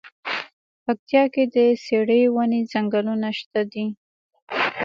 [0.83, 3.85] پکتيا کی د څیړۍ ونی ځنګلونه شته دی.